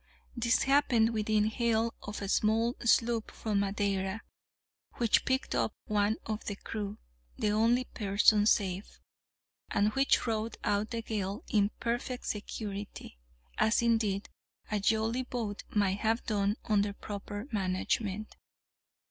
This 0.35 0.63
happened 0.63 1.13
within 1.13 1.45
hail 1.45 1.93
of 2.01 2.23
a 2.23 2.27
small 2.27 2.75
sloop 2.83 3.29
from 3.29 3.59
Madeira, 3.59 4.23
which 4.95 5.25
picked 5.25 5.53
up 5.53 5.75
one 5.85 6.15
of 6.25 6.43
the 6.45 6.55
crew 6.55 6.97
(the 7.37 7.51
only 7.51 7.83
person 7.83 8.47
saved), 8.47 8.97
and 9.69 9.89
which 9.89 10.25
rode 10.25 10.57
out 10.63 10.89
the 10.89 11.03
gale 11.03 11.43
in 11.49 11.69
perfect 11.79 12.25
security, 12.25 13.19
as 13.59 13.83
indeed 13.83 14.27
a 14.71 14.79
jolly 14.79 15.21
boat 15.21 15.61
might 15.69 15.99
have 15.99 16.25
done 16.25 16.55
under 16.65 16.93
proper 16.93 17.47
management. 17.51 18.35